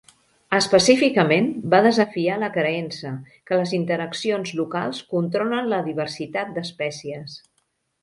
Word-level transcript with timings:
Específicament, 0.59 1.49
va 1.73 1.81
desafiar 1.87 2.39
la 2.45 2.49
creença 2.57 3.13
que 3.51 3.61
les 3.61 3.75
interaccions 3.81 4.53
locals 4.63 5.05
controlen 5.15 5.73
la 5.77 5.85
diversitat 5.93 6.55
d’espècies. 6.61 7.43